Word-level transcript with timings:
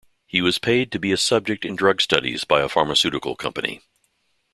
He 0.25 0.41
was 0.41 0.57
paid 0.57 0.91
to 0.93 0.99
be 0.99 1.11
a 1.11 1.15
subject 1.17 1.63
in 1.63 1.75
drug 1.75 2.01
studies 2.01 2.43
by 2.43 2.61
a 2.61 2.67
pharmaceutical 2.69 3.35
company. 3.35 3.81